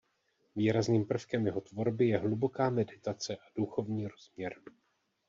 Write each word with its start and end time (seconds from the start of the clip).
Výrazným 0.55 1.05
prvkem 1.05 1.45
jeho 1.45 1.61
tvorby 1.61 2.07
je 2.07 2.17
hluboká 2.17 2.69
meditace 2.69 3.35
a 3.37 3.45
duchovní 3.55 4.07
rozměr. 4.07 4.55